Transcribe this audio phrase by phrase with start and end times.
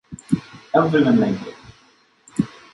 [0.73, 2.45] Everyone liked it.